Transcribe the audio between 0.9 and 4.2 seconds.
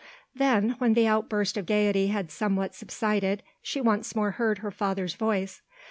the outburst of gaiety had somewhat subsided she once